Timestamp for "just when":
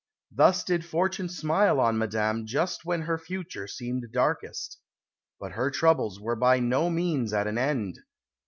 2.47-3.03